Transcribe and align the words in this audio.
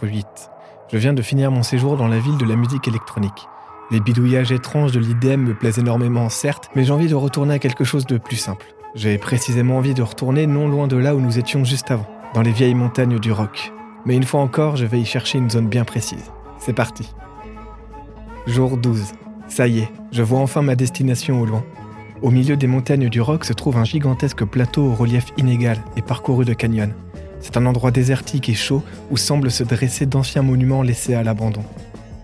Jour 0.00 0.08
8. 0.08 0.26
Je 0.92 0.98
viens 0.98 1.12
de 1.12 1.22
finir 1.22 1.50
mon 1.50 1.62
séjour 1.62 1.96
dans 1.96 2.08
la 2.08 2.18
ville 2.18 2.36
de 2.36 2.44
la 2.44 2.56
musique 2.56 2.88
électronique. 2.88 3.48
Les 3.90 4.00
bidouillages 4.00 4.52
étranges 4.52 4.92
de 4.92 5.00
l'IDM 5.00 5.40
me 5.40 5.54
plaisent 5.54 5.78
énormément, 5.78 6.28
certes, 6.28 6.70
mais 6.74 6.84
j'ai 6.84 6.92
envie 6.92 7.08
de 7.08 7.14
retourner 7.14 7.54
à 7.54 7.58
quelque 7.58 7.84
chose 7.84 8.06
de 8.06 8.18
plus 8.18 8.36
simple. 8.36 8.66
J'ai 8.94 9.18
précisément 9.18 9.78
envie 9.78 9.94
de 9.94 10.02
retourner 10.02 10.46
non 10.46 10.68
loin 10.68 10.86
de 10.86 10.96
là 10.96 11.14
où 11.14 11.20
nous 11.20 11.38
étions 11.38 11.64
juste 11.64 11.90
avant, 11.90 12.06
dans 12.34 12.42
les 12.42 12.52
vieilles 12.52 12.74
montagnes 12.74 13.18
du 13.18 13.32
rock. 13.32 13.72
Mais 14.04 14.16
une 14.16 14.24
fois 14.24 14.40
encore, 14.40 14.76
je 14.76 14.86
vais 14.86 15.00
y 15.00 15.04
chercher 15.04 15.38
une 15.38 15.50
zone 15.50 15.68
bien 15.68 15.84
précise. 15.84 16.30
C'est 16.58 16.72
parti. 16.72 17.12
Jour 18.46 18.76
12. 18.76 19.12
Ça 19.48 19.66
y 19.66 19.80
est, 19.80 19.88
je 20.12 20.22
vois 20.22 20.40
enfin 20.40 20.62
ma 20.62 20.76
destination 20.76 21.40
au 21.40 21.46
loin. 21.46 21.64
Au 22.22 22.30
milieu 22.30 22.56
des 22.56 22.66
montagnes 22.66 23.08
du 23.08 23.20
rock 23.20 23.44
se 23.44 23.52
trouve 23.52 23.76
un 23.76 23.84
gigantesque 23.84 24.44
plateau 24.44 24.84
au 24.84 24.94
relief 24.94 25.26
inégal 25.36 25.78
et 25.96 26.02
parcouru 26.02 26.44
de 26.44 26.54
canyons. 26.54 26.92
C'est 27.40 27.56
un 27.56 27.66
endroit 27.66 27.90
désertique 27.90 28.48
et 28.48 28.54
chaud 28.54 28.82
où 29.10 29.16
semblent 29.16 29.50
se 29.50 29.64
dresser 29.64 30.06
d'anciens 30.06 30.42
monuments 30.42 30.82
laissés 30.82 31.14
à 31.14 31.22
l'abandon. 31.22 31.62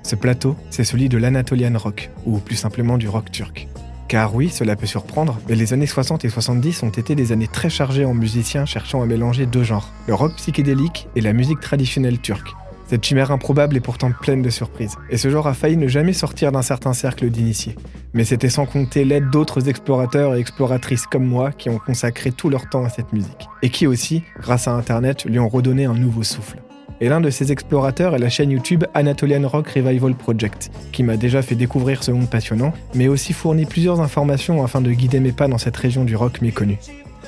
Ce 0.03 0.15
plateau, 0.15 0.57
c'est 0.71 0.85
celui 0.85 1.09
de 1.09 1.19
l'Anatolian 1.19 1.77
Rock, 1.77 2.11
ou 2.27 2.39
plus 2.39 2.57
simplement 2.57 2.97
du 2.97 3.09
rock 3.09 3.31
turc. 3.33 3.67
Car 4.09 4.35
oui, 4.37 4.51
cela 4.51 4.77
peut 4.77 4.87
surprendre, 4.87 5.41
mais 5.49 5.57
les 5.57 5.73
années 5.73 5.87
60 5.87 6.25
et 6.25 6.29
70 6.29 6.85
ont 6.85 6.91
été 6.91 7.17
des 7.17 7.33
années 7.33 7.49
très 7.49 7.71
chargées 7.71 8.05
en 8.05 8.15
musiciens 8.15 8.65
cherchant 8.65 9.03
à 9.03 9.07
mélanger 9.07 9.47
deux 9.47 9.65
genres, 9.65 9.91
le 10.07 10.15
rock 10.15 10.37
psychédélique 10.37 11.09
et 11.17 11.21
la 11.21 11.33
musique 11.33 11.61
traditionnelle 11.61 12.21
turque. 12.21 12.55
Cette 12.89 13.05
chimère 13.05 13.33
improbable 13.33 13.77
est 13.77 13.81
pourtant 13.81 14.13
pleine 14.13 14.43
de 14.43 14.51
surprises, 14.51 14.95
et 15.11 15.17
ce 15.17 15.29
genre 15.29 15.49
a 15.49 15.55
failli 15.55 15.77
ne 15.77 15.89
jamais 15.89 16.13
sortir 16.13 16.53
d'un 16.53 16.63
certain 16.63 16.93
cercle 16.93 17.29
d'initiés. 17.31 17.75
Mais 18.15 18.25
c'était 18.25 18.49
sans 18.49 18.65
compter 18.65 19.05
l'aide 19.05 19.29
d'autres 19.31 19.69
explorateurs 19.69 20.37
et 20.37 20.39
exploratrices 20.39 21.07
comme 21.07 21.27
moi 21.27 21.51
qui 21.51 21.69
ont 21.69 21.79
consacré 21.79 22.31
tout 22.31 22.49
leur 22.49 22.69
temps 22.69 22.85
à 22.85 22.89
cette 22.89 23.13
musique, 23.13 23.49
et 23.63 23.71
qui 23.71 23.89
aussi, 23.89 24.23
grâce 24.41 24.69
à 24.69 24.73
Internet, 24.73 25.25
lui 25.25 25.41
ont 25.41 25.49
redonné 25.49 25.87
un 25.87 25.95
nouveau 25.95 26.23
souffle. 26.23 26.59
Et 27.01 27.09
l'un 27.09 27.21
de 27.21 27.29
ces 27.29 27.51
explorateurs 27.51 28.15
est 28.15 28.21
la 28.21 28.31
chaîne 28.31 28.53
YouTube 28.53 28.85
Anatolian 28.95 29.47
Rock 29.49 29.69
Revival 29.71 30.15
Project, 30.15 30.71
qui 30.93 31.03
m'a 31.03 31.17
déjà 31.17 31.43
fait 31.43 31.57
découvrir 31.57 32.05
ce 32.05 32.13
monde 32.13 32.31
passionnant, 32.31 32.73
mais 32.95 33.09
aussi 33.09 33.33
fourni 33.33 33.67
plusieurs 33.67 34.01
informations 34.01 34.65
afin 34.65 34.81
de 34.81 34.93
guider 34.93 35.19
mes 35.19 35.33
pas 35.33 35.49
dans 35.49 35.59
cette 35.59 35.77
région 35.77 36.05
du 36.05 36.15
rock 36.15 36.41
méconnue. 36.41 36.79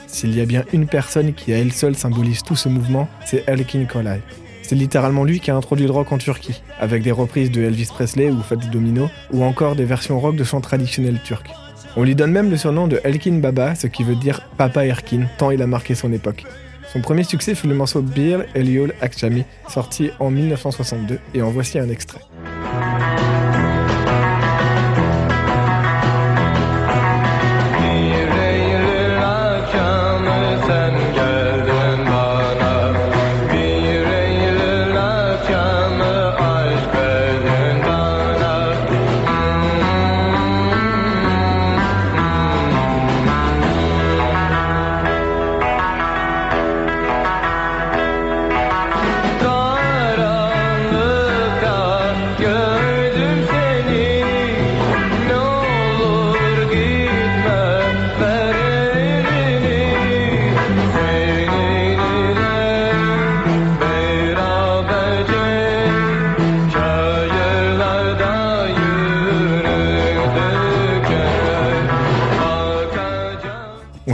S'il 0.06 0.34
y 0.34 0.40
a 0.40 0.46
bien 0.46 0.64
une 0.72 0.86
personne 0.86 1.34
qui 1.34 1.52
à 1.52 1.58
elle 1.58 1.72
seule 1.72 1.96
symbolise 1.96 2.42
tout 2.42 2.56
ce 2.56 2.68
mouvement, 2.68 3.08
c'est 3.26 3.44
Elkin 3.46 3.84
Kolay. 3.84 4.22
C'est 4.68 4.76
littéralement 4.76 5.24
lui 5.24 5.40
qui 5.40 5.50
a 5.50 5.56
introduit 5.56 5.86
le 5.86 5.92
rock 5.92 6.12
en 6.12 6.18
Turquie, 6.18 6.60
avec 6.78 7.02
des 7.02 7.10
reprises 7.10 7.50
de 7.50 7.62
Elvis 7.62 7.86
Presley 7.86 8.28
ou 8.30 8.42
Fats 8.42 8.56
Domino, 8.56 9.08
ou 9.32 9.42
encore 9.42 9.76
des 9.76 9.86
versions 9.86 10.20
rock 10.20 10.36
de 10.36 10.44
chants 10.44 10.60
traditionnels 10.60 11.22
turcs. 11.24 11.54
On 11.96 12.04
lui 12.04 12.14
donne 12.14 12.32
même 12.32 12.50
le 12.50 12.58
surnom 12.58 12.86
de 12.86 13.00
Elkin 13.02 13.38
Baba, 13.38 13.74
ce 13.74 13.86
qui 13.86 14.04
veut 14.04 14.14
dire 14.14 14.42
Papa 14.58 14.84
Erkin, 14.84 15.22
tant 15.38 15.50
il 15.50 15.62
a 15.62 15.66
marqué 15.66 15.94
son 15.94 16.12
époque. 16.12 16.44
Son 16.92 17.00
premier 17.00 17.24
succès 17.24 17.54
fut 17.54 17.66
le 17.66 17.74
morceau 17.74 18.02
Bir 18.02 18.44
Eliol 18.54 18.92
Akshami, 19.00 19.44
sorti 19.70 20.10
en 20.20 20.30
1962, 20.30 21.18
et 21.32 21.40
en 21.40 21.48
voici 21.48 21.78
un 21.78 21.88
extrait. 21.88 22.20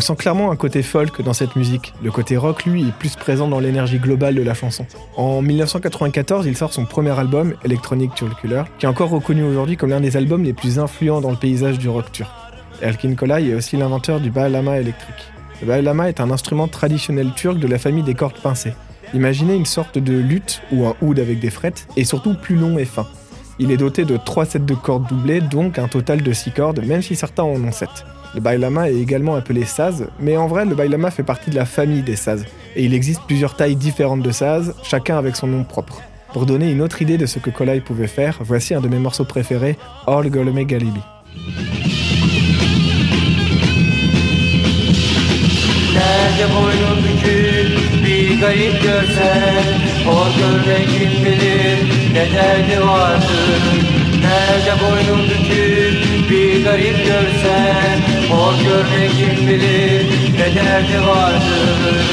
Sent 0.04 0.16
clairement 0.16 0.50
un 0.50 0.56
côté 0.56 0.82
folk 0.82 1.22
dans 1.22 1.32
cette 1.32 1.56
musique. 1.56 1.94
Le 2.02 2.10
côté 2.10 2.36
rock, 2.36 2.64
lui, 2.64 2.88
est 2.88 2.92
plus 2.92 3.16
présent 3.16 3.48
dans 3.48 3.58
l'énergie 3.58 3.98
globale 3.98 4.34
de 4.34 4.42
la 4.42 4.54
chanson. 4.54 4.86
En 5.16 5.42
1994, 5.42 6.46
il 6.46 6.56
sort 6.56 6.72
son 6.72 6.84
premier 6.84 7.18
album, 7.18 7.54
Electronic 7.64 8.14
Turkular, 8.14 8.66
qui 8.78 8.86
est 8.86 8.88
encore 8.88 9.10
reconnu 9.10 9.42
aujourd'hui 9.42 9.76
comme 9.76 9.90
l'un 9.90 10.00
des 10.00 10.16
albums 10.16 10.44
les 10.44 10.52
plus 10.52 10.78
influents 10.78 11.20
dans 11.20 11.30
le 11.30 11.36
paysage 11.36 11.78
du 11.78 11.88
rock 11.88 12.12
turc. 12.12 12.30
Elkin 12.82 13.14
Kolay 13.14 13.48
est 13.48 13.54
aussi 13.54 13.76
l'inventeur 13.76 14.20
du 14.20 14.30
bağlama 14.30 14.78
électrique. 14.78 15.32
Le 15.62 15.68
bağlama 15.68 16.08
est 16.08 16.20
un 16.20 16.30
instrument 16.30 16.68
traditionnel 16.68 17.32
turc 17.34 17.58
de 17.58 17.66
la 17.66 17.78
famille 17.78 18.02
des 18.02 18.14
cordes 18.14 18.38
pincées. 18.40 18.74
Imaginez 19.14 19.54
une 19.54 19.66
sorte 19.66 19.96
de 19.96 20.12
lutte 20.12 20.60
ou 20.72 20.86
un 20.86 20.94
oud 21.00 21.18
avec 21.18 21.40
des 21.40 21.50
frettes, 21.50 21.86
et 21.96 22.04
surtout 22.04 22.34
plus 22.34 22.56
long 22.56 22.78
et 22.78 22.84
fin. 22.84 23.06
Il 23.58 23.70
est 23.70 23.76
doté 23.76 24.04
de 24.04 24.16
3 24.16 24.44
sets 24.44 24.58
de 24.58 24.74
cordes 24.74 25.06
doublées, 25.08 25.40
donc 25.40 25.78
un 25.78 25.88
total 25.88 26.22
de 26.22 26.32
6 26.32 26.50
cordes, 26.50 26.84
même 26.84 27.02
si 27.02 27.14
certains 27.14 27.44
en 27.44 27.62
ont 27.62 27.72
7. 27.72 27.88
Le 28.34 28.40
bailama 28.40 28.90
est 28.90 28.96
également 28.96 29.36
appelé 29.36 29.64
saz, 29.64 30.08
mais 30.18 30.36
en 30.36 30.48
vrai, 30.48 30.64
le 30.64 30.74
bailama 30.74 31.12
fait 31.12 31.22
partie 31.22 31.50
de 31.50 31.54
la 31.54 31.64
famille 31.64 32.02
des 32.02 32.16
saz, 32.16 32.44
et 32.74 32.84
il 32.84 32.92
existe 32.92 33.22
plusieurs 33.26 33.54
tailles 33.54 33.76
différentes 33.76 34.22
de 34.22 34.32
saz, 34.32 34.74
chacun 34.82 35.16
avec 35.16 35.36
son 35.36 35.46
nom 35.46 35.62
propre. 35.62 36.02
Pour 36.32 36.44
donner 36.44 36.72
une 36.72 36.82
autre 36.82 37.00
idée 37.00 37.16
de 37.16 37.26
ce 37.26 37.38
que 37.38 37.50
Kolai 37.50 37.80
pouvait 37.80 38.08
faire, 38.08 38.38
voici 38.40 38.74
un 38.74 38.80
de 38.80 38.88
mes 38.88 38.98
morceaux 38.98 39.24
préférés, 39.24 39.78
All 40.08 40.28
Golome 40.30 40.64
Galibi. 40.64 41.00
Hor 58.30 58.54
görme 58.64 59.08
kim 59.18 59.46
bilir 59.46 60.06
ne 60.38 60.54
derdi 60.54 61.06
vardır. 61.06 62.04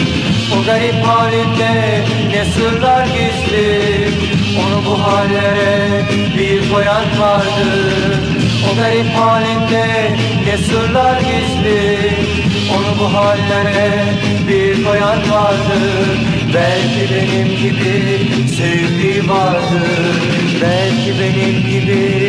O 0.54 0.66
garip 0.66 1.06
halinde 1.06 2.04
ne 2.32 2.46
sırlar 2.46 3.06
gizli 3.06 4.08
Onu 4.60 4.86
bu 4.86 5.04
hallere 5.04 6.06
bir 6.38 6.72
koyan 6.74 7.06
vardır. 7.20 8.20
O 8.72 8.76
garip 8.76 9.16
halinde 9.16 9.86
ne 10.46 10.58
sırlar 10.58 11.20
gizli 11.20 11.98
Onu 12.72 13.00
bu 13.00 13.14
hallere 13.14 14.06
bir 14.48 14.84
koyan 14.84 15.20
vardır. 15.32 16.32
Belki 16.54 17.14
benim 17.14 17.58
gibi 17.58 18.48
sevdiği 18.48 19.30
vardır 19.30 20.32
Belki 20.62 21.20
benim 21.20 21.70
gibi 21.70 22.21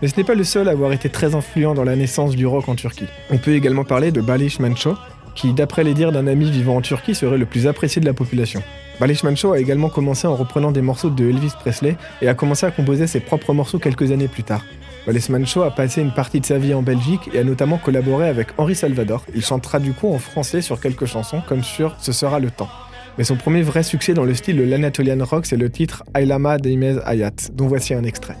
Mais 0.00 0.08
ce 0.08 0.16
n'est 0.16 0.24
pas 0.24 0.34
le 0.34 0.44
seul 0.44 0.68
à 0.68 0.70
avoir 0.70 0.92
été 0.92 1.10
très 1.10 1.34
influent 1.34 1.74
dans 1.74 1.84
la 1.84 1.94
naissance 1.94 2.34
du 2.34 2.46
rock 2.46 2.70
en 2.70 2.74
Turquie. 2.74 3.04
On 3.30 3.36
peut 3.36 3.54
également 3.54 3.84
parler 3.84 4.12
de 4.12 4.22
Balish 4.22 4.60
Manço, 4.60 4.94
qui, 5.34 5.52
d'après 5.52 5.84
les 5.84 5.92
dires 5.92 6.10
d'un 6.10 6.26
ami 6.26 6.50
vivant 6.50 6.76
en 6.76 6.80
Turquie, 6.80 7.14
serait 7.14 7.36
le 7.36 7.44
plus 7.44 7.66
apprécié 7.66 8.00
de 8.00 8.06
la 8.06 8.14
population. 8.14 8.62
Balish 8.98 9.22
Manço 9.22 9.52
a 9.52 9.58
également 9.58 9.90
commencé 9.90 10.26
en 10.26 10.36
reprenant 10.36 10.72
des 10.72 10.80
morceaux 10.80 11.10
de 11.10 11.28
Elvis 11.28 11.52
Presley 11.60 11.96
et 12.22 12.28
a 12.28 12.34
commencé 12.34 12.64
à 12.64 12.70
composer 12.70 13.06
ses 13.06 13.20
propres 13.20 13.52
morceaux 13.52 13.78
quelques 13.78 14.10
années 14.10 14.28
plus 14.28 14.44
tard. 14.44 14.62
Balish 15.06 15.28
Manço 15.28 15.62
a 15.62 15.70
passé 15.70 16.02
une 16.02 16.10
partie 16.10 16.40
de 16.40 16.46
sa 16.46 16.58
vie 16.58 16.74
en 16.74 16.82
Belgique 16.82 17.30
et 17.32 17.38
a 17.38 17.44
notamment 17.44 17.78
collaboré 17.78 18.28
avec 18.28 18.48
Henri 18.58 18.74
Salvador. 18.74 19.24
Il 19.36 19.44
chantera 19.44 19.78
du 19.78 19.92
coup 19.92 20.12
en 20.12 20.18
français 20.18 20.60
sur 20.60 20.80
quelques 20.80 21.06
chansons, 21.06 21.42
comme 21.46 21.62
sur 21.62 21.94
Ce 22.00 22.10
sera 22.10 22.40
le 22.40 22.50
temps. 22.50 22.68
Mais 23.16 23.22
son 23.22 23.36
premier 23.36 23.62
vrai 23.62 23.84
succès 23.84 24.14
dans 24.14 24.24
le 24.24 24.34
style 24.34 24.56
de 24.56 24.64
l'Anatolian 24.64 25.24
rock, 25.24 25.46
c'est 25.46 25.56
le 25.56 25.70
titre 25.70 26.02
Aylama 26.12 26.58
Deimez 26.58 26.98
Hayat, 27.04 27.50
dont 27.52 27.68
voici 27.68 27.94
un 27.94 28.02
extrait. 28.02 28.36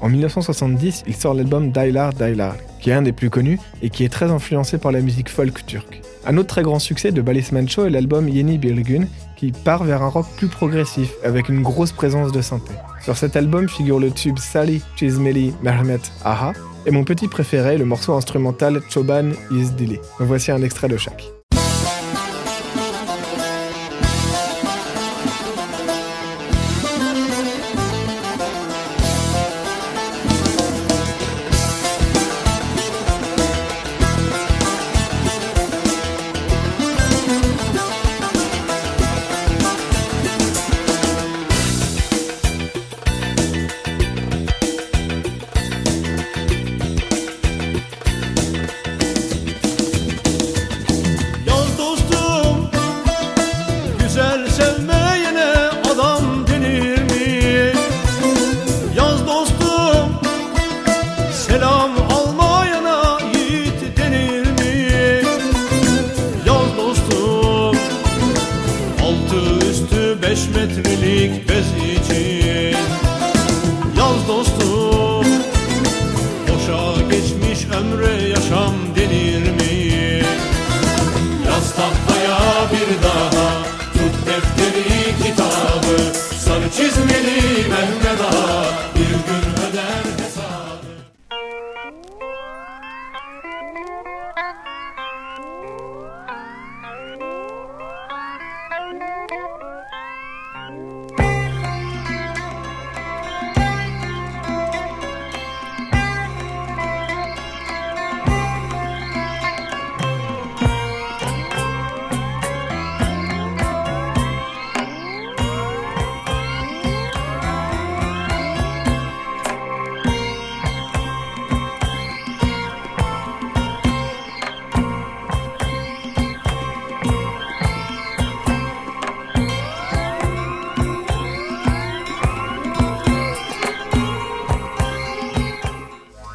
En 0.00 0.08
1970, 0.08 1.04
il 1.08 1.16
sort 1.16 1.34
l'album 1.34 1.72
Daylar 1.72 2.12
Daylar, 2.12 2.54
qui 2.80 2.90
est 2.90 2.94
un 2.94 3.02
des 3.02 3.12
plus 3.12 3.30
connus 3.30 3.58
et 3.82 3.90
qui 3.90 4.04
est 4.04 4.08
très 4.08 4.30
influencé 4.30 4.78
par 4.78 4.92
la 4.92 5.00
musique 5.00 5.28
folk 5.28 5.66
turque. 5.66 6.02
Un 6.26 6.36
autre 6.36 6.48
très 6.48 6.62
grand 6.62 6.78
succès 6.78 7.12
de 7.12 7.22
Balis 7.22 7.48
Manço 7.52 7.86
est 7.86 7.90
l'album 7.90 8.28
Yeni 8.28 8.58
Bilgun, 8.58 9.06
qui 9.36 9.52
part 9.52 9.84
vers 9.84 10.02
un 10.02 10.08
rock 10.08 10.26
plus 10.36 10.48
progressif, 10.48 11.12
avec 11.24 11.48
une 11.48 11.62
grosse 11.62 11.92
présence 11.92 12.30
de 12.30 12.42
synthé. 12.42 12.74
Sur 13.02 13.16
cet 13.16 13.36
album 13.36 13.68
figure 13.68 13.98
le 13.98 14.10
tube 14.10 14.38
Sali 14.38 14.82
Çizmeli 14.96 15.54
Mehmet 15.62 16.00
Aha, 16.24 16.52
et 16.86 16.90
mon 16.90 17.04
petit 17.04 17.28
préféré, 17.28 17.78
le 17.78 17.84
morceau 17.84 18.14
instrumental 18.14 18.80
Choban 18.90 19.30
Izdili. 19.50 19.98
Voici 20.18 20.50
un 20.50 20.62
extrait 20.62 20.88
de 20.88 20.96
chaque. 20.96 21.39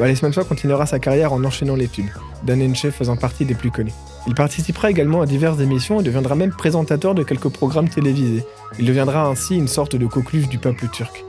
Balis 0.05 0.21
Manço 0.21 0.43
continuera 0.43 0.85
sa 0.85 0.99
carrière 0.99 1.33
en 1.33 1.43
enchaînant 1.43 1.75
les 1.75 1.87
tubes, 1.87 2.11
Dan 2.43 2.61
Enche 2.61 2.91
faisant 2.91 3.15
partie 3.15 3.43
des 3.43 3.55
plus 3.55 3.71
connus. 3.71 3.91
Il 4.27 4.35
participera 4.35 4.91
également 4.91 5.23
à 5.23 5.25
diverses 5.25 5.59
émissions 5.59 5.99
et 5.99 6.03
deviendra 6.03 6.35
même 6.35 6.51
présentateur 6.51 7.15
de 7.15 7.23
quelques 7.23 7.49
programmes 7.49 7.89
télévisés. 7.89 8.45
Il 8.77 8.85
deviendra 8.85 9.25
ainsi 9.25 9.55
une 9.55 9.67
sorte 9.67 9.95
de 9.95 10.05
coqueluche 10.05 10.47
du 10.47 10.59
peuple 10.59 10.89
turc. 10.89 11.25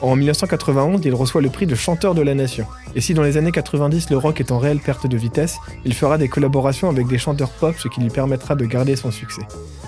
En 0.00 0.14
1991, 0.14 1.00
il 1.04 1.12
reçoit 1.12 1.40
le 1.40 1.50
prix 1.50 1.66
de 1.66 1.74
chanteur 1.74 2.14
de 2.14 2.22
la 2.22 2.36
nation. 2.36 2.68
Et 2.94 3.00
si 3.00 3.14
dans 3.14 3.24
les 3.24 3.36
années 3.36 3.50
90 3.50 4.10
le 4.10 4.16
rock 4.16 4.38
est 4.38 4.52
en 4.52 4.60
réelle 4.60 4.78
perte 4.78 5.08
de 5.08 5.16
vitesse, 5.16 5.56
il 5.84 5.92
fera 5.92 6.16
des 6.16 6.28
collaborations 6.28 6.88
avec 6.88 7.08
des 7.08 7.18
chanteurs 7.18 7.50
pop, 7.50 7.74
ce 7.80 7.88
qui 7.88 8.00
lui 8.00 8.10
permettra 8.10 8.54
de 8.54 8.64
garder 8.64 8.94
son 8.94 9.10
succès. 9.10 9.42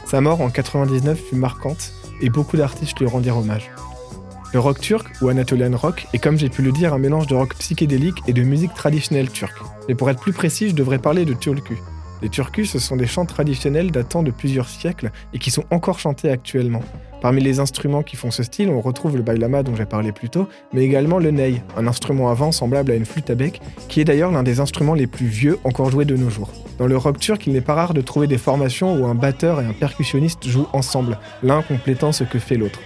Sa 0.05 0.21
mort 0.21 0.41
en 0.41 0.51
99 0.51 1.17
fut 1.31 1.37
marquante 1.37 1.93
et 2.21 2.29
beaucoup 2.29 2.57
d'artistes 2.57 2.99
lui 2.99 3.07
rendirent 3.07 3.39
hommage. 3.39 3.71
Le 4.53 4.61
rock 4.61 4.81
turc, 4.81 5.07
ou 5.23 5.31
Anatolian 5.31 5.75
rock, 5.75 6.07
est 6.13 6.19
comme 6.19 6.37
j'ai 6.37 6.51
pu 6.51 6.61
le 6.61 6.73
dire 6.73 6.93
un 6.93 6.99
mélange 6.99 7.27
de 7.27 7.35
rock 7.35 7.55
psychédélique 7.55 8.19
et 8.27 8.35
de 8.35 8.43
musique 8.43 8.75
traditionnelle 8.75 9.31
turque. 9.31 9.63
Mais 9.89 9.95
pour 9.95 10.11
être 10.11 10.21
plus 10.21 10.35
précis, 10.35 10.69
je 10.69 10.75
devrais 10.75 10.99
parler 10.99 11.25
de 11.25 11.33
turku. 11.33 11.79
Les 12.21 12.29
turkus, 12.29 12.71
ce 12.71 12.79
sont 12.79 12.97
des 12.97 13.07
chants 13.07 13.25
traditionnels 13.25 13.91
datant 13.91 14.23
de 14.23 14.31
plusieurs 14.31 14.69
siècles 14.69 15.11
et 15.33 15.39
qui 15.39 15.51
sont 15.51 15.65
encore 15.71 15.99
chantés 15.99 16.31
actuellement. 16.31 16.83
Parmi 17.23 17.41
les 17.41 17.61
instruments 17.61 18.03
qui 18.03 18.17
font 18.17 18.31
ce 18.31 18.43
style, 18.43 18.69
on 18.69 18.83
retrouve 18.83 19.17
le 19.17 19.23
bailama 19.23 19.63
dont 19.63 19.75
j'ai 19.75 19.87
parlé 19.87 20.13
plus 20.13 20.29
tôt, 20.29 20.47
mais 20.75 20.83
également 20.83 21.19
le 21.19 21.31
ney, 21.31 21.63
un 21.79 21.87
instrument 21.87 22.31
à 22.31 22.35
vent 22.35 22.53
semblable 22.53 22.91
à 22.93 22.95
une 22.95 23.07
flûte 23.07 23.31
à 23.31 23.35
bec, 23.35 23.63
qui 23.89 24.03
est 24.03 24.05
d'ailleurs 24.05 24.33
l'un 24.33 24.43
des 24.43 24.61
instruments 24.61 24.95
les 24.95 25.07
plus 25.07 25.27
vieux 25.27 25.59
encore 25.65 25.91
joués 25.91 26.05
de 26.05 26.17
nos 26.17 26.29
jours. 26.29 26.53
Dans 26.79 26.87
le 26.87 26.97
rock 26.99 27.19
turc, 27.19 27.47
il 27.47 27.55
n'est 27.55 27.63
pas 27.63 27.75
rare 27.75 27.95
de 27.95 28.03
trouver 28.03 28.27
des 28.27 28.39
formations 28.39 29.01
où 29.01 29.07
un 29.07 29.15
batteur 29.15 29.63
et 29.63 29.65
un 29.65 29.73
percussionniste 29.73 30.47
jouent 30.47 30.69
ensemble, 30.75 31.19
l'un 31.43 31.63
complétant 31.63 32.13
ce 32.13 32.25
que 32.25 32.39
fait 32.39 32.57
l'autre. 32.57 32.81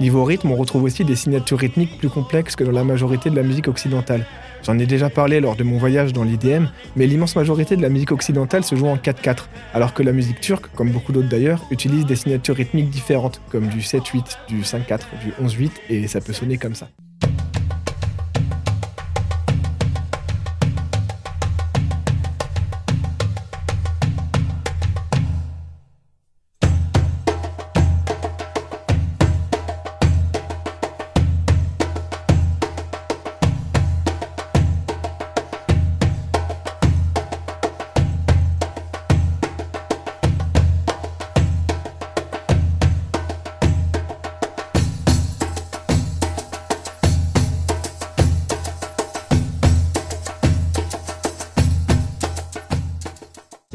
Niveau 0.00 0.24
rythme, 0.24 0.50
on 0.50 0.56
retrouve 0.56 0.84
aussi 0.84 1.04
des 1.04 1.16
signatures 1.16 1.58
rythmiques 1.58 1.98
plus 1.98 2.08
complexes 2.08 2.56
que 2.56 2.64
dans 2.64 2.72
la 2.72 2.84
majorité 2.84 3.30
de 3.30 3.36
la 3.36 3.42
musique 3.42 3.68
occidentale. 3.68 4.26
J'en 4.64 4.78
ai 4.78 4.86
déjà 4.86 5.10
parlé 5.10 5.40
lors 5.40 5.56
de 5.56 5.64
mon 5.64 5.76
voyage 5.76 6.12
dans 6.12 6.22
l'IDM, 6.22 6.66
mais 6.96 7.06
l'immense 7.06 7.34
majorité 7.34 7.76
de 7.76 7.82
la 7.82 7.88
musique 7.88 8.12
occidentale 8.12 8.62
se 8.62 8.76
joue 8.76 8.86
en 8.86 8.96
4-4, 8.96 9.46
alors 9.74 9.92
que 9.92 10.02
la 10.02 10.12
musique 10.12 10.40
turque, 10.40 10.68
comme 10.74 10.90
beaucoup 10.90 11.12
d'autres 11.12 11.28
d'ailleurs, 11.28 11.60
utilise 11.70 12.06
des 12.06 12.16
signatures 12.16 12.56
rythmiques 12.56 12.90
différentes, 12.90 13.40
comme 13.50 13.66
du 13.66 13.80
7-8, 13.80 14.38
du 14.48 14.60
5-4, 14.62 15.00
du 15.24 15.32
11-8, 15.44 15.70
et 15.90 16.06
ça 16.06 16.20
peut 16.20 16.32
sonner 16.32 16.58
comme 16.58 16.74
ça. 16.74 16.88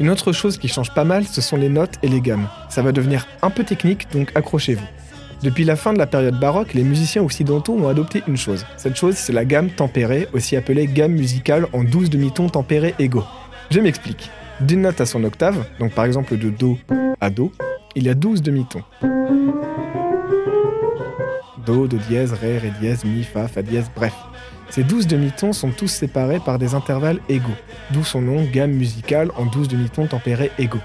Une 0.00 0.10
autre 0.10 0.30
chose 0.32 0.58
qui 0.58 0.68
change 0.68 0.94
pas 0.94 1.02
mal, 1.02 1.24
ce 1.24 1.40
sont 1.40 1.56
les 1.56 1.68
notes 1.68 1.94
et 2.04 2.08
les 2.08 2.20
gammes. 2.20 2.48
Ça 2.68 2.82
va 2.82 2.92
devenir 2.92 3.26
un 3.42 3.50
peu 3.50 3.64
technique, 3.64 4.06
donc 4.12 4.30
accrochez-vous. 4.36 4.86
Depuis 5.42 5.64
la 5.64 5.74
fin 5.74 5.92
de 5.92 5.98
la 5.98 6.06
période 6.06 6.38
baroque, 6.38 6.74
les 6.74 6.84
musiciens 6.84 7.22
occidentaux 7.22 7.74
ont 7.74 7.88
adopté 7.88 8.22
une 8.28 8.36
chose. 8.36 8.64
Cette 8.76 8.96
chose, 8.96 9.16
c'est 9.16 9.32
la 9.32 9.44
gamme 9.44 9.70
tempérée, 9.70 10.28
aussi 10.32 10.56
appelée 10.56 10.86
gamme 10.86 11.12
musicale 11.12 11.66
en 11.72 11.82
12 11.82 12.10
demi-tons 12.10 12.48
tempérés 12.48 12.94
égaux. 13.00 13.24
Je 13.70 13.80
m'explique. 13.80 14.30
D'une 14.60 14.82
note 14.82 15.00
à 15.00 15.06
son 15.06 15.24
octave, 15.24 15.64
donc 15.80 15.92
par 15.92 16.04
exemple 16.04 16.36
de 16.36 16.50
Do 16.50 16.78
à 17.20 17.30
Do, 17.30 17.52
il 17.96 18.04
y 18.04 18.08
a 18.08 18.14
12 18.14 18.42
demi-tons. 18.42 18.82
Do, 21.66 21.88
Do 21.88 21.96
dièse, 22.08 22.32
Ré, 22.32 22.58
Ré 22.58 22.72
dièse, 22.80 23.04
Mi, 23.04 23.24
Fa, 23.24 23.48
Fa 23.48 23.62
dièse, 23.62 23.90
bref. 23.94 24.14
Ces 24.70 24.84
12 24.84 25.06
demi-tons 25.06 25.52
sont 25.52 25.70
tous 25.70 25.88
séparés 25.88 26.40
par 26.40 26.58
des 26.58 26.74
intervalles 26.74 27.20
égaux, 27.28 27.48
d'où 27.90 28.04
son 28.04 28.20
nom 28.20 28.44
gamme 28.44 28.72
musicale 28.72 29.30
en 29.36 29.46
12 29.46 29.68
demi-tons 29.68 30.06
tempérés 30.06 30.50
égaux. 30.58 30.78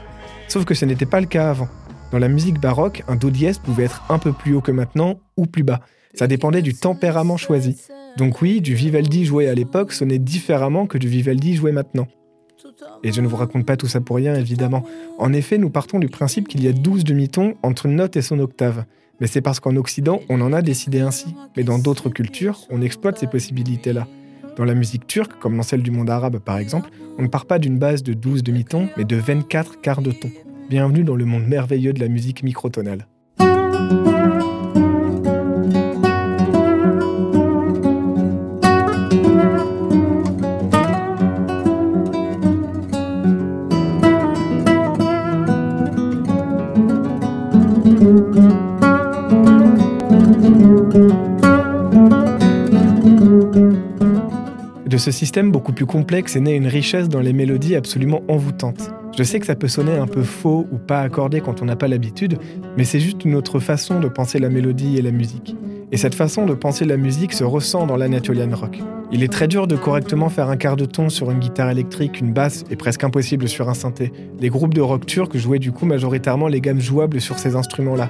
Sauf 0.47 0.65
que 0.65 0.73
ce 0.73 0.85
n'était 0.85 1.05
pas 1.05 1.19
le 1.19 1.25
cas 1.25 1.49
avant. 1.49 1.67
Dans 2.11 2.19
la 2.19 2.29
musique 2.29 2.59
baroque, 2.59 3.03
un 3.07 3.15
do 3.15 3.29
dièse 3.29 3.57
pouvait 3.57 3.85
être 3.85 4.03
un 4.09 4.19
peu 4.19 4.33
plus 4.33 4.53
haut 4.53 4.61
que 4.61 4.71
maintenant 4.71 5.19
ou 5.35 5.47
plus 5.47 5.63
bas. 5.63 5.81
Ça 6.13 6.27
dépendait 6.27 6.61
du 6.61 6.73
tempérament 6.73 7.37
choisi. 7.37 7.77
Donc 8.17 8.41
oui, 8.41 8.61
du 8.61 8.75
Vivaldi 8.75 9.25
joué 9.25 9.49
à 9.49 9.55
l'époque 9.55 9.91
sonnait 9.91 10.19
différemment 10.19 10.85
que 10.85 10.97
du 10.97 11.07
Vivaldi 11.07 11.55
joué 11.55 11.71
maintenant. 11.71 12.07
Et 13.03 13.11
je 13.11 13.19
ne 13.19 13.27
vous 13.27 13.35
raconte 13.35 13.65
pas 13.65 13.77
tout 13.77 13.87
ça 13.87 13.99
pour 13.99 14.15
rien, 14.15 14.35
évidemment. 14.35 14.85
En 15.17 15.33
effet, 15.33 15.57
nous 15.57 15.69
partons 15.69 15.99
du 15.99 16.07
principe 16.07 16.47
qu'il 16.47 16.63
y 16.63 16.67
a 16.67 16.71
12 16.71 17.03
demi-tons 17.03 17.55
entre 17.63 17.87
une 17.87 17.95
note 17.95 18.15
et 18.15 18.21
son 18.21 18.39
octave. 18.39 18.85
Mais 19.20 19.27
c'est 19.27 19.41
parce 19.41 19.60
qu'en 19.60 19.75
Occident, 19.75 20.22
on 20.29 20.41
en 20.41 20.53
a 20.53 20.62
décidé 20.62 21.01
ainsi. 21.01 21.36
Mais 21.55 21.63
dans 21.63 21.79
d'autres 21.79 22.10
cultures, 22.10 22.60
on 22.70 22.82
exploite 22.82 23.20
ces 23.20 23.27
possibilités-là. 23.27 24.08
Dans 24.58 24.65
la 24.65 24.75
musique 24.75 25.08
turque, 25.08 25.39
comme 25.39 25.58
dans 25.58 25.63
celle 25.63 25.82
du 25.82 25.91
monde 25.91 26.10
arabe 26.10 26.39
par 26.39 26.58
exemple, 26.58 26.89
on 27.17 27.24
ne 27.24 27.27
part 27.27 27.46
pas 27.46 27.60
d'une 27.60 27.77
base 27.79 28.03
de 28.03 28.13
12 28.13 28.43
demi-tons, 28.43 28.89
mais 28.98 29.05
de 29.05 29.15
24 29.15 29.82
quarts 29.82 30.01
de 30.01 30.12
ton. 30.12 30.29
Bienvenue 30.70 31.03
dans 31.03 31.15
le 31.15 31.25
monde 31.25 31.48
merveilleux 31.48 31.93
de 31.93 32.00
la 32.00 32.08
musique 32.08 32.43
microtonale. 32.43 33.08
De 54.85 54.97
ce 54.97 55.11
système 55.11 55.51
beaucoup 55.51 55.73
plus 55.73 55.85
complexe 55.85 56.35
est 56.35 56.41
née 56.41 56.55
une 56.55 56.67
richesse 56.67 57.09
dans 57.09 57.19
les 57.19 57.33
mélodies 57.33 57.75
absolument 57.75 58.21
envoûtantes. 58.27 58.91
Je 59.17 59.23
sais 59.23 59.39
que 59.39 59.45
ça 59.45 59.55
peut 59.55 59.67
sonner 59.67 59.95
un 59.95 60.07
peu 60.07 60.23
faux 60.23 60.67
ou 60.71 60.77
pas 60.77 61.01
accordé 61.01 61.41
quand 61.41 61.61
on 61.61 61.65
n'a 61.65 61.75
pas 61.75 61.87
l'habitude, 61.87 62.37
mais 62.77 62.83
c'est 62.83 62.99
juste 62.99 63.25
une 63.25 63.35
autre 63.35 63.59
façon 63.59 63.99
de 63.99 64.07
penser 64.07 64.39
la 64.39 64.49
mélodie 64.49 64.97
et 64.97 65.01
la 65.01 65.11
musique. 65.11 65.55
Et 65.91 65.97
cette 65.97 66.15
façon 66.15 66.45
de 66.45 66.53
penser 66.53 66.85
la 66.85 66.97
musique 66.97 67.33
se 67.33 67.43
ressent 67.43 67.85
dans 67.85 67.97
l'Anatolian 67.97 68.49
rock. 68.55 68.79
Il 69.11 69.23
est 69.23 69.31
très 69.31 69.47
dur 69.47 69.67
de 69.67 69.75
correctement 69.75 70.29
faire 70.29 70.49
un 70.49 70.57
quart 70.57 70.75
de 70.75 70.85
ton 70.85 71.09
sur 71.09 71.29
une 71.29 71.37
guitare 71.37 71.69
électrique, 71.69 72.19
une 72.19 72.33
basse, 72.33 72.63
et 72.71 72.75
presque 72.75 73.03
impossible 73.03 73.47
sur 73.47 73.69
un 73.69 73.75
synthé. 73.75 74.11
Les 74.39 74.49
groupes 74.49 74.73
de 74.73 74.81
rock 74.81 75.05
turcs 75.05 75.37
jouaient 75.37 75.59
du 75.59 75.71
coup 75.71 75.85
majoritairement 75.85 76.47
les 76.47 76.61
gammes 76.61 76.81
jouables 76.81 77.21
sur 77.21 77.37
ces 77.37 77.55
instruments-là. 77.55 78.09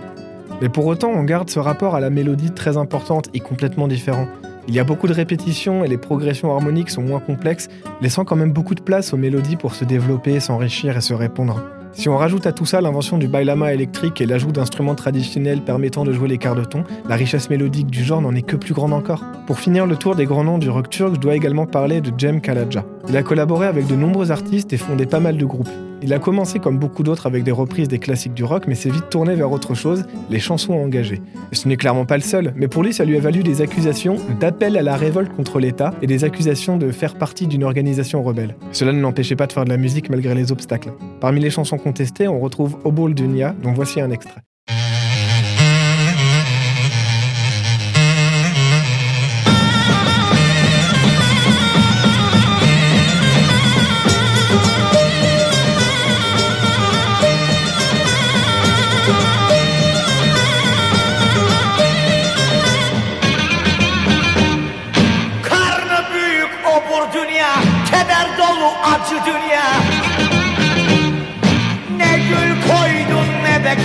Mais 0.63 0.69
pour 0.69 0.85
autant, 0.85 1.09
on 1.09 1.25
garde 1.25 1.49
ce 1.49 1.59
rapport 1.59 1.93
à 1.93 1.99
la 1.99 2.09
mélodie 2.09 2.51
très 2.51 2.77
importante 2.77 3.27
et 3.33 3.41
complètement 3.41 3.89
différent. 3.89 4.29
Il 4.69 4.73
y 4.73 4.79
a 4.79 4.85
beaucoup 4.85 5.07
de 5.07 5.13
répétitions 5.13 5.83
et 5.83 5.89
les 5.89 5.97
progressions 5.97 6.55
harmoniques 6.55 6.89
sont 6.89 7.01
moins 7.01 7.19
complexes, 7.19 7.67
laissant 7.99 8.23
quand 8.23 8.37
même 8.37 8.53
beaucoup 8.53 8.73
de 8.73 8.81
place 8.81 9.13
aux 9.13 9.17
mélodies 9.17 9.57
pour 9.57 9.75
se 9.75 9.83
développer, 9.83 10.39
s'enrichir 10.39 10.95
et 10.95 11.01
se 11.01 11.13
répondre. 11.13 11.61
Si 11.91 12.07
on 12.07 12.15
rajoute 12.15 12.47
à 12.47 12.53
tout 12.53 12.65
ça 12.65 12.79
l'invention 12.79 13.17
du 13.17 13.27
bailama 13.27 13.73
électrique 13.73 14.21
et 14.21 14.25
l'ajout 14.25 14.53
d'instruments 14.53 14.95
traditionnels 14.95 15.59
permettant 15.59 16.05
de 16.05 16.13
jouer 16.13 16.29
les 16.29 16.37
quarts 16.37 16.55
de 16.55 16.63
ton, 16.63 16.85
la 17.09 17.17
richesse 17.17 17.49
mélodique 17.49 17.87
du 17.87 18.01
genre 18.01 18.21
n'en 18.21 18.33
est 18.33 18.41
que 18.41 18.55
plus 18.55 18.73
grande 18.73 18.93
encore. 18.93 19.21
Pour 19.45 19.59
finir 19.59 19.85
le 19.85 19.97
tour 19.97 20.15
des 20.15 20.25
grands 20.25 20.45
noms 20.45 20.59
du 20.59 20.69
rock 20.69 20.89
turc, 20.89 21.15
je 21.15 21.19
dois 21.19 21.35
également 21.35 21.65
parler 21.65 21.99
de 21.99 22.09
Cem 22.17 22.39
Kalaja. 22.39 22.85
Il 23.09 23.17
a 23.17 23.23
collaboré 23.23 23.67
avec 23.67 23.85
de 23.85 23.97
nombreux 23.97 24.31
artistes 24.31 24.71
et 24.71 24.77
fondé 24.77 25.05
pas 25.05 25.19
mal 25.19 25.35
de 25.35 25.45
groupes. 25.45 25.67
Il 26.03 26.11
a 26.11 26.19
commencé 26.19 26.59
comme 26.59 26.77
beaucoup 26.77 27.01
d'autres 27.01 27.27
avec 27.27 27.45
des 27.45 27.51
reprises 27.51 27.87
des 27.87 27.97
classiques 27.97 28.33
du 28.33 28.43
rock, 28.43 28.65
mais 28.67 28.75
s'est 28.75 28.89
vite 28.89 29.09
tourné 29.09 29.35
vers 29.35 29.49
autre 29.49 29.73
chose, 29.73 30.03
les 30.29 30.39
chansons 30.39 30.73
engagées. 30.73 31.21
Ce 31.53 31.65
n'est 31.65 31.77
clairement 31.77 32.05
pas 32.05 32.17
le 32.17 32.23
seul, 32.23 32.53
mais 32.57 32.67
pour 32.67 32.83
lui 32.83 32.91
ça 32.91 33.05
lui 33.05 33.15
a 33.15 33.21
valu 33.21 33.41
des 33.41 33.61
accusations 33.61 34.17
d'appel 34.41 34.75
à 34.75 34.81
la 34.81 34.97
révolte 34.97 35.33
contre 35.33 35.59
l'État 35.59 35.93
et 36.01 36.07
des 36.07 36.25
accusations 36.25 36.77
de 36.77 36.91
faire 36.91 37.15
partie 37.15 37.47
d'une 37.47 37.63
organisation 37.63 38.21
rebelle. 38.21 38.57
Cela 38.73 38.91
ne 38.91 38.99
l'empêchait 38.99 39.37
pas 39.37 39.47
de 39.47 39.53
faire 39.53 39.63
de 39.63 39.69
la 39.69 39.77
musique 39.77 40.09
malgré 40.09 40.35
les 40.35 40.51
obstacles. 40.51 40.91
Parmi 41.21 41.39
les 41.39 41.49
chansons 41.49 41.77
contestées, 41.77 42.27
on 42.27 42.41
retrouve 42.41 42.77
Obol 42.83 43.13
Dunya, 43.13 43.55
dont 43.63 43.71
voici 43.71 44.01
un 44.01 44.11
extrait. 44.11 44.41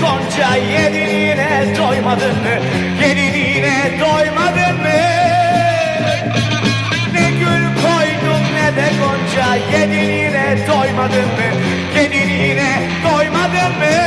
Gonca 0.00 0.56
Yediğine 0.56 1.74
doymadın 1.78 2.36
mı? 2.44 2.54
Yediğine 3.02 3.98
doymadın 4.00 4.76
mı? 4.82 4.98
Ne 7.14 7.30
gül 7.30 7.64
koydun 7.82 8.42
ne 8.54 8.76
de 8.76 8.88
gonca 9.00 9.78
Yediğine 9.78 10.58
doymadın 10.68 11.28
mı? 11.38 11.48
Yediğine 11.96 12.88
doymadın 13.04 13.78
mı? 13.78 13.98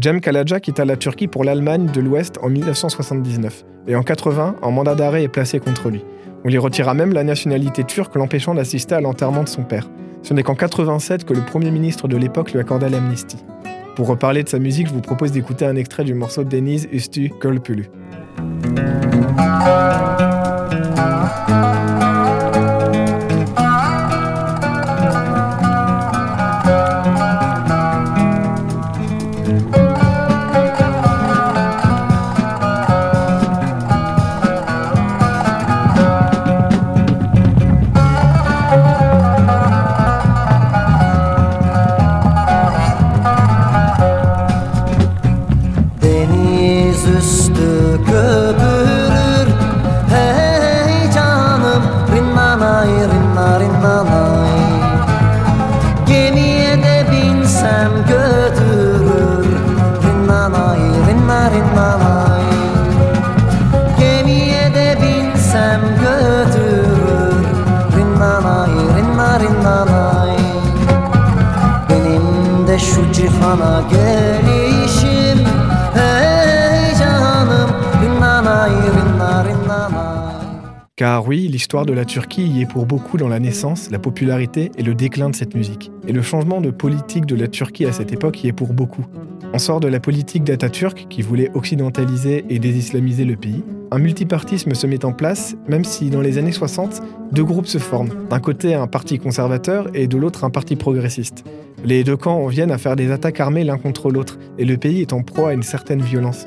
Cem 0.00 0.20
Kalaja 0.20 0.60
quitta 0.60 0.84
la 0.86 0.96
Turquie 0.96 1.26
pour 1.26 1.44
l'Allemagne 1.44 1.86
de 1.92 2.00
l'Ouest 2.00 2.38
en 2.42 2.50
1979. 2.50 3.64
Et 3.88 3.96
en 3.96 4.02
80, 4.02 4.56
un 4.62 4.70
mandat 4.70 4.94
d'arrêt 4.94 5.24
est 5.24 5.28
placé 5.28 5.58
contre 5.58 5.90
lui. 5.90 6.04
On 6.48 6.50
lui 6.50 6.56
retira 6.56 6.94
même 6.94 7.12
la 7.12 7.24
nationalité 7.24 7.84
turque, 7.84 8.14
l'empêchant 8.14 8.54
d'assister 8.54 8.94
à 8.94 9.02
l'enterrement 9.02 9.42
de 9.42 9.50
son 9.50 9.64
père. 9.64 9.86
Ce 10.22 10.32
n'est 10.32 10.42
qu'en 10.42 10.54
87 10.54 11.26
que 11.26 11.34
le 11.34 11.42
premier 11.44 11.70
ministre 11.70 12.08
de 12.08 12.16
l'époque 12.16 12.52
lui 12.52 12.58
accorda 12.58 12.88
l'amnistie. 12.88 13.36
Pour 13.96 14.06
reparler 14.06 14.44
de 14.44 14.48
sa 14.48 14.58
musique, 14.58 14.86
je 14.86 14.94
vous 14.94 15.02
propose 15.02 15.30
d'écouter 15.30 15.66
un 15.66 15.76
extrait 15.76 16.04
du 16.04 16.14
morceau 16.14 16.44
Denise 16.44 16.88
Ustu 16.90 17.28
Kölpülü. 17.38 17.90
Car 81.18 81.26
oui, 81.26 81.48
l'histoire 81.48 81.84
de 81.84 81.92
la 81.92 82.04
Turquie 82.04 82.46
y 82.46 82.62
est 82.62 82.66
pour 82.66 82.86
beaucoup 82.86 83.16
dans 83.16 83.26
la 83.26 83.40
naissance, 83.40 83.90
la 83.90 83.98
popularité 83.98 84.70
et 84.78 84.84
le 84.84 84.94
déclin 84.94 85.28
de 85.28 85.34
cette 85.34 85.56
musique. 85.56 85.90
Et 86.06 86.12
le 86.12 86.22
changement 86.22 86.60
de 86.60 86.70
politique 86.70 87.26
de 87.26 87.34
la 87.34 87.48
Turquie 87.48 87.86
à 87.86 87.92
cette 87.92 88.12
époque 88.12 88.44
y 88.44 88.46
est 88.46 88.52
pour 88.52 88.72
beaucoup. 88.72 89.04
On 89.52 89.58
sort 89.58 89.80
de 89.80 89.88
la 89.88 89.98
politique 89.98 90.44
d'Atatürk 90.44 91.08
qui 91.10 91.22
voulait 91.22 91.50
occidentaliser 91.54 92.44
et 92.48 92.60
désislamiser 92.60 93.24
le 93.24 93.34
pays. 93.34 93.64
Un 93.90 93.98
multipartisme 93.98 94.74
se 94.74 94.86
met 94.86 95.04
en 95.04 95.12
place, 95.12 95.56
même 95.66 95.82
si 95.82 96.08
dans 96.08 96.20
les 96.20 96.38
années 96.38 96.52
60, 96.52 97.02
deux 97.32 97.44
groupes 97.44 97.66
se 97.66 97.78
forment. 97.78 98.14
D'un 98.30 98.38
côté 98.38 98.74
un 98.74 98.86
parti 98.86 99.18
conservateur 99.18 99.88
et 99.94 100.06
de 100.06 100.16
l'autre 100.16 100.44
un 100.44 100.50
parti 100.50 100.76
progressiste. 100.76 101.44
Les 101.84 102.04
deux 102.04 102.16
camps 102.16 102.44
en 102.44 102.46
viennent 102.46 102.70
à 102.70 102.78
faire 102.78 102.94
des 102.94 103.10
attaques 103.10 103.40
armées 103.40 103.64
l'un 103.64 103.78
contre 103.78 104.12
l'autre, 104.12 104.38
et 104.56 104.64
le 104.64 104.76
pays 104.76 105.00
est 105.00 105.12
en 105.12 105.22
proie 105.22 105.50
à 105.50 105.52
une 105.52 105.64
certaine 105.64 106.00
violence. 106.00 106.46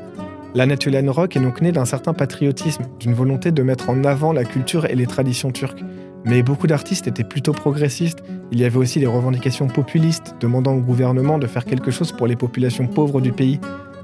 L'Anatolian 0.53 1.09
Rock 1.13 1.37
est 1.37 1.39
donc 1.39 1.61
né 1.61 1.71
d'un 1.71 1.85
certain 1.85 2.13
patriotisme, 2.13 2.83
d'une 2.99 3.13
volonté 3.13 3.51
de 3.51 3.63
mettre 3.63 3.89
en 3.89 4.03
avant 4.03 4.33
la 4.33 4.43
culture 4.43 4.85
et 4.85 4.95
les 4.95 5.07
traditions 5.07 5.51
turques. 5.51 5.83
Mais 6.25 6.43
beaucoup 6.43 6.67
d'artistes 6.67 7.07
étaient 7.07 7.23
plutôt 7.23 7.53
progressistes. 7.53 8.21
Il 8.51 8.59
y 8.59 8.65
avait 8.65 8.77
aussi 8.77 8.99
des 8.99 9.07
revendications 9.07 9.67
populistes, 9.67 10.35
demandant 10.41 10.73
au 10.73 10.81
gouvernement 10.81 11.39
de 11.39 11.47
faire 11.47 11.63
quelque 11.63 11.89
chose 11.89 12.11
pour 12.11 12.27
les 12.27 12.35
populations 12.35 12.87
pauvres 12.87 13.21
du 13.21 13.31
pays. 13.31 13.61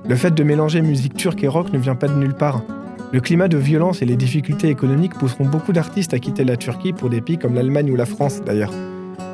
Le 0.08 0.16
fait 0.16 0.34
de 0.34 0.44
mélanger 0.44 0.82
musique 0.82 1.16
turque 1.16 1.44
et 1.44 1.50
rock 1.50 1.74
ne 1.74 1.80
vient 1.80 1.96
pas 1.96 2.08
de 2.08 2.16
nulle 2.16 2.34
part. 2.34 2.62
Le 3.12 3.20
climat 3.20 3.50
de 3.50 3.58
violence 3.58 4.01
et 4.01 4.06
les 4.06 4.16
difficultés 4.16 4.70
économiques 4.70 5.16
pousseront 5.16 5.46
beaucoup 5.46 5.74
d'artistes 5.74 6.13
à 6.13 6.20
quitter 6.20 6.46
la 6.46 6.56
Turquie 6.56 6.94
pour 6.94 7.10
des 7.10 7.20
pays 7.20 7.38
comme 7.38 7.56
l'Allemagne 7.56 7.92
ou 7.92 7.98
la 7.98 8.06
France 8.06 8.42
d'ailleurs. 8.46 8.72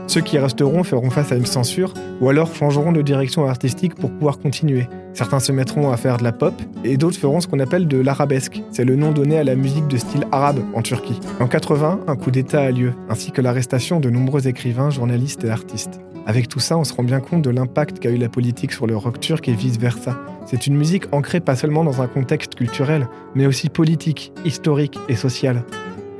Ceux 0.07 0.21
qui 0.21 0.37
resteront 0.37 0.83
feront 0.83 1.09
face 1.09 1.31
à 1.31 1.35
une 1.35 1.45
censure 1.45 1.93
ou 2.21 2.29
alors 2.29 2.53
changeront 2.53 2.91
de 2.91 3.01
direction 3.01 3.47
artistique 3.47 3.95
pour 3.95 4.11
pouvoir 4.11 4.37
continuer. 4.37 4.87
Certains 5.13 5.39
se 5.39 5.51
mettront 5.51 5.91
à 5.91 5.97
faire 5.97 6.17
de 6.17 6.23
la 6.23 6.31
pop 6.31 6.53
et 6.83 6.97
d'autres 6.97 7.17
feront 7.17 7.39
ce 7.39 7.47
qu'on 7.47 7.59
appelle 7.59 7.87
de 7.87 7.97
l'arabesque. 7.97 8.61
C'est 8.71 8.85
le 8.85 8.95
nom 8.95 9.11
donné 9.11 9.37
à 9.37 9.43
la 9.43 9.55
musique 9.55 9.87
de 9.87 9.97
style 9.97 10.25
arabe 10.31 10.59
en 10.73 10.81
Turquie. 10.81 11.19
En 11.39 11.47
80, 11.47 12.01
un 12.07 12.15
coup 12.15 12.31
d'État 12.31 12.61
a 12.61 12.71
lieu, 12.71 12.93
ainsi 13.09 13.31
que 13.31 13.41
l'arrestation 13.41 13.99
de 13.99 14.09
nombreux 14.09 14.47
écrivains, 14.47 14.89
journalistes 14.89 15.43
et 15.45 15.49
artistes. 15.49 15.99
Avec 16.25 16.47
tout 16.47 16.59
ça, 16.59 16.77
on 16.77 16.83
se 16.83 16.93
rend 16.93 17.03
bien 17.03 17.19
compte 17.19 17.41
de 17.41 17.49
l'impact 17.49 17.99
qu'a 17.99 18.09
eu 18.09 18.17
la 18.17 18.29
politique 18.29 18.71
sur 18.71 18.87
le 18.87 18.95
rock 18.95 19.19
turc 19.19 19.47
et 19.49 19.53
vice-versa. 19.53 20.17
C'est 20.45 20.67
une 20.67 20.75
musique 20.75 21.05
ancrée 21.11 21.41
pas 21.41 21.55
seulement 21.55 21.83
dans 21.83 22.01
un 22.01 22.07
contexte 22.07 22.55
culturel, 22.55 23.07
mais 23.35 23.45
aussi 23.45 23.69
politique, 23.69 24.31
historique 24.45 24.97
et 25.09 25.15
social. 25.15 25.63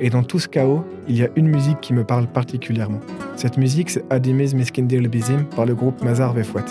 Et 0.00 0.10
dans 0.10 0.22
tout 0.22 0.38
ce 0.38 0.48
chaos, 0.48 0.84
il 1.08 1.16
y 1.16 1.22
a 1.22 1.28
une 1.36 1.48
musique 1.48 1.80
qui 1.80 1.92
me 1.92 2.04
parle 2.04 2.26
particulièrement. 2.26 3.00
Cette 3.36 3.58
musique, 3.58 3.90
c'est 3.90 4.04
Adimiz 4.10 4.54
Miskindir 4.54 5.02
Bizim 5.02 5.44
par 5.44 5.66
le 5.66 5.74
groupe 5.74 6.02
Mazar 6.02 6.32
Vefouet. 6.32 6.64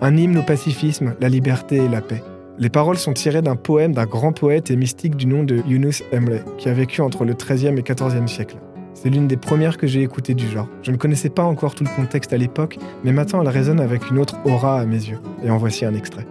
Un 0.00 0.16
hymne 0.16 0.38
au 0.38 0.42
pacifisme, 0.42 1.14
la 1.20 1.28
liberté 1.28 1.76
et 1.76 1.88
la 1.88 2.00
paix. 2.00 2.22
Les 2.58 2.70
paroles 2.70 2.98
sont 2.98 3.12
tirées 3.12 3.42
d'un 3.42 3.56
poème 3.56 3.92
d'un 3.92 4.06
grand 4.06 4.32
poète 4.32 4.70
et 4.70 4.76
mystique 4.76 5.16
du 5.16 5.26
nom 5.26 5.44
de 5.44 5.62
Yunus 5.66 6.02
Emre, 6.12 6.44
qui 6.56 6.68
a 6.68 6.72
vécu 6.72 7.00
entre 7.00 7.24
le 7.24 7.34
XIIIe 7.34 7.78
et 7.78 7.82
XIVe 7.82 8.26
siècle. 8.26 8.56
C'est 8.94 9.10
l'une 9.10 9.28
des 9.28 9.36
premières 9.36 9.76
que 9.76 9.86
j'ai 9.86 10.02
écoutées 10.02 10.34
du 10.34 10.48
genre. 10.48 10.68
Je 10.82 10.90
ne 10.90 10.96
connaissais 10.96 11.28
pas 11.28 11.44
encore 11.44 11.76
tout 11.76 11.84
le 11.84 11.90
contexte 11.94 12.32
à 12.32 12.36
l'époque, 12.36 12.78
mais 13.04 13.12
maintenant 13.12 13.42
elle 13.42 13.48
résonne 13.48 13.78
avec 13.78 14.10
une 14.10 14.18
autre 14.18 14.34
aura 14.44 14.80
à 14.80 14.86
mes 14.86 14.96
yeux. 14.96 15.20
Et 15.44 15.50
en 15.50 15.56
voici 15.56 15.84
un 15.84 15.94
extrait. 15.94 16.26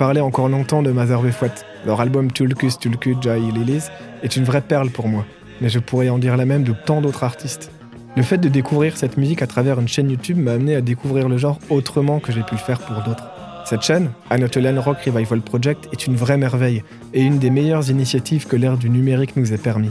Parler 0.00 0.22
encore 0.22 0.48
longtemps 0.48 0.82
de 0.82 0.90
Mazar 0.92 1.20
Vefouet. 1.20 1.52
Leur 1.84 2.00
album 2.00 2.32
Tulkus 2.32 2.78
Tulku 2.80 3.16
Jai 3.20 3.38
Lilis 3.38 3.90
est 4.22 4.34
une 4.34 4.44
vraie 4.44 4.62
perle 4.62 4.88
pour 4.88 5.08
moi, 5.08 5.26
mais 5.60 5.68
je 5.68 5.78
pourrais 5.78 6.08
en 6.08 6.16
dire 6.16 6.38
la 6.38 6.46
même 6.46 6.62
de 6.62 6.72
tant 6.72 7.02
d'autres 7.02 7.22
artistes. 7.22 7.70
Le 8.16 8.22
fait 8.22 8.38
de 8.38 8.48
découvrir 8.48 8.96
cette 8.96 9.18
musique 9.18 9.42
à 9.42 9.46
travers 9.46 9.78
une 9.78 9.88
chaîne 9.88 10.08
YouTube 10.08 10.38
m'a 10.38 10.52
amené 10.52 10.74
à 10.74 10.80
découvrir 10.80 11.28
le 11.28 11.36
genre 11.36 11.58
autrement 11.68 12.18
que 12.18 12.32
j'ai 12.32 12.40
pu 12.42 12.54
le 12.54 12.60
faire 12.60 12.78
pour 12.78 13.02
d'autres. 13.02 13.30
Cette 13.66 13.82
chaîne, 13.82 14.10
Anatolian 14.30 14.80
Rock 14.80 15.02
Revival 15.04 15.42
Project, 15.42 15.86
est 15.92 16.06
une 16.06 16.16
vraie 16.16 16.38
merveille 16.38 16.82
et 17.12 17.20
une 17.20 17.38
des 17.38 17.50
meilleures 17.50 17.90
initiatives 17.90 18.46
que 18.46 18.56
l'ère 18.56 18.78
du 18.78 18.88
numérique 18.88 19.36
nous 19.36 19.52
ait 19.52 19.58
permis. 19.58 19.90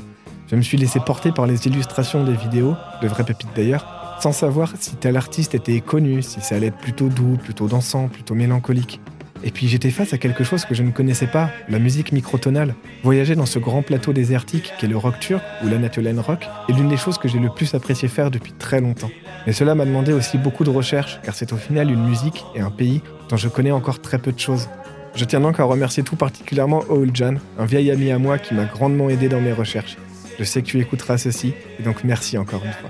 Je 0.49 0.55
me 0.55 0.63
suis 0.63 0.77
laissé 0.79 0.99
porter 0.99 1.31
par 1.31 1.45
les 1.45 1.67
illustrations 1.67 2.23
des 2.23 2.35
vidéos, 2.35 2.73
de 3.03 3.07
vraies 3.07 3.25
pépites 3.25 3.55
d'ailleurs, 3.55 4.17
sans 4.21 4.31
savoir 4.31 4.73
si 4.79 4.95
tel 4.95 5.17
artiste 5.17 5.53
était 5.53 5.81
connu, 5.81 6.23
si 6.23 6.41
ça 6.41 6.55
allait 6.55 6.67
être 6.67 6.79
plutôt 6.79 7.09
doux, 7.09 7.37
plutôt 7.37 7.67
dansant, 7.67 8.07
plutôt 8.07 8.33
mélancolique. 8.33 8.99
Et 9.43 9.51
puis 9.51 9.67
j'étais 9.67 9.89
face 9.89 10.13
à 10.13 10.17
quelque 10.17 10.43
chose 10.43 10.65
que 10.65 10.75
je 10.75 10.83
ne 10.83 10.91
connaissais 10.91 11.27
pas, 11.27 11.49
la 11.69 11.79
musique 11.79 12.11
microtonale. 12.11 12.75
Voyager 13.03 13.35
dans 13.35 13.45
ce 13.45 13.57
grand 13.57 13.81
plateau 13.81 14.11
désertique 14.11 14.73
qu'est 14.79 14.87
le 14.87 14.97
rock 14.97 15.19
turc 15.19 15.41
ou 15.63 15.69
l'Anatolian 15.69 16.21
rock 16.21 16.45
est 16.67 16.73
l'une 16.73 16.89
des 16.89 16.97
choses 16.97 17.17
que 17.17 17.27
j'ai 17.27 17.39
le 17.39 17.49
plus 17.49 17.73
apprécié 17.73 18.09
faire 18.09 18.31
depuis 18.31 18.51
très 18.51 18.81
longtemps. 18.81 19.11
Mais 19.47 19.53
cela 19.53 19.75
m'a 19.75 19.85
demandé 19.85 20.11
aussi 20.11 20.37
beaucoup 20.37 20.63
de 20.63 20.69
recherche, 20.69 21.19
car 21.23 21.33
c'est 21.35 21.53
au 21.53 21.57
final 21.57 21.89
une 21.89 22.03
musique 22.03 22.43
et 22.55 22.59
un 22.59 22.71
pays 22.71 23.01
dont 23.29 23.37
je 23.37 23.47
connais 23.47 23.71
encore 23.71 24.01
très 24.01 24.19
peu 24.19 24.31
de 24.31 24.39
choses. 24.39 24.67
Je 25.15 25.25
tiens 25.25 25.39
donc 25.39 25.59
à 25.59 25.63
remercier 25.63 26.03
tout 26.03 26.15
particulièrement 26.15 26.83
Ouljan, 26.89 27.35
un 27.57 27.65
vieil 27.65 27.91
ami 27.91 28.11
à 28.11 28.19
moi 28.19 28.37
qui 28.37 28.53
m'a 28.53 28.65
grandement 28.65 29.09
aidé 29.09 29.29
dans 29.29 29.41
mes 29.41 29.53
recherches. 29.53 29.97
Je 30.37 30.43
sais 30.43 30.61
que 30.61 30.67
tu 30.67 30.79
écouteras 30.79 31.17
ceci, 31.17 31.53
et 31.79 31.83
donc 31.83 32.03
merci 32.03 32.37
encore 32.37 32.63
une 32.65 32.71
fois. 32.71 32.89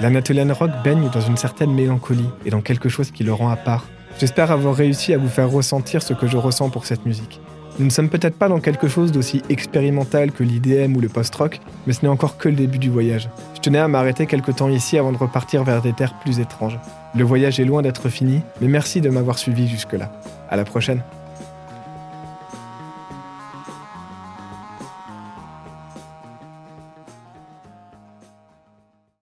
L'Anatolian 0.00 0.52
rock 0.52 0.70
baigne 0.82 1.10
dans 1.12 1.20
une 1.20 1.36
certaine 1.36 1.72
mélancolie 1.72 2.28
et 2.44 2.50
dans 2.50 2.60
quelque 2.60 2.88
chose 2.88 3.10
qui 3.10 3.22
le 3.22 3.32
rend 3.32 3.50
à 3.50 3.56
part. 3.56 3.86
J'espère 4.20 4.50
avoir 4.50 4.74
réussi 4.74 5.14
à 5.14 5.18
vous 5.18 5.30
faire 5.30 5.50
ressentir 5.50 6.02
ce 6.02 6.12
que 6.12 6.26
je 6.26 6.36
ressens 6.36 6.68
pour 6.68 6.84
cette 6.84 7.06
musique. 7.06 7.40
Nous 7.78 7.86
ne 7.86 7.90
sommes 7.90 8.10
peut-être 8.10 8.36
pas 8.36 8.50
dans 8.50 8.60
quelque 8.60 8.86
chose 8.86 9.12
d'aussi 9.12 9.40
expérimental 9.48 10.30
que 10.30 10.44
l'IDM 10.44 10.94
ou 10.94 11.00
le 11.00 11.08
post-rock, 11.08 11.58
mais 11.86 11.94
ce 11.94 12.02
n'est 12.02 12.08
encore 12.08 12.36
que 12.36 12.50
le 12.50 12.54
début 12.54 12.78
du 12.78 12.90
voyage. 12.90 13.30
Je 13.54 13.60
tenais 13.60 13.78
à 13.78 13.88
m'arrêter 13.88 14.26
quelque 14.26 14.52
temps 14.52 14.68
ici 14.68 14.98
avant 14.98 15.12
de 15.12 15.16
repartir 15.16 15.64
vers 15.64 15.80
des 15.80 15.94
terres 15.94 16.18
plus 16.22 16.38
étranges. 16.38 16.78
Le 17.14 17.24
voyage 17.24 17.60
est 17.60 17.64
loin 17.64 17.80
d'être 17.80 18.10
fini, 18.10 18.42
mais 18.60 18.68
merci 18.68 19.00
de 19.00 19.08
m'avoir 19.08 19.38
suivi 19.38 19.66
jusque-là. 19.66 20.12
À 20.50 20.56
la 20.56 20.66
prochaine. 20.66 21.00